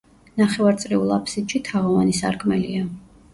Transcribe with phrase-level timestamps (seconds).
[0.41, 2.89] ნახევარწრიულ აფსიდში თაღოვანი სარკმელია.